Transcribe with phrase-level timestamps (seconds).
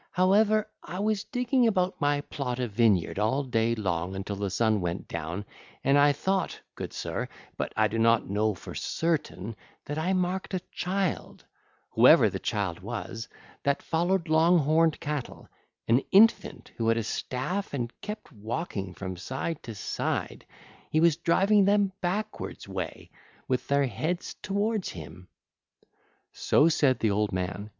[0.13, 4.81] However, I was digging about my plot of vineyard all day long until the sun
[4.81, 5.45] went down,
[5.83, 10.55] and I thought, good sir, but I do not know for certain, that I marked
[10.55, 11.45] a child,
[11.91, 13.27] whoever the child was,
[13.61, 19.61] that followed long horned cattle—an infant who had a staff and kept walking from side
[19.61, 20.47] to side:
[20.89, 23.11] he was driving them backwards way,
[23.47, 25.27] with their heads toward him.'
[25.83, 25.85] (ll.
[26.33, 27.69] 212 218) So said the old man.